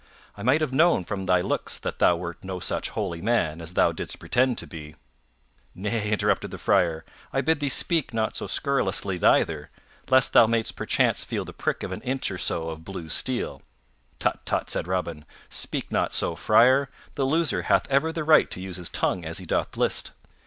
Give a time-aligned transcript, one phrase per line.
[0.35, 3.75] I might have known from thy looks that thou wert no such holy man as
[3.75, 4.95] thou didst pretend to be."
[5.75, 9.69] "Nay," interrupted the Friar, "I bid thee speak not so scurrilously neither,
[10.09, 13.61] lest thou mayst perchance feel the prick of an inch or so of blue steel."
[14.17, 18.59] "Tut, tut," said Robin, "speak not so, Friar; the loser hath ever the right to
[18.59, 20.13] use his tongue as he doth list.